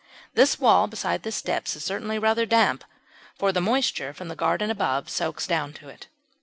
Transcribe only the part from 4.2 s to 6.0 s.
the garden above soaks down to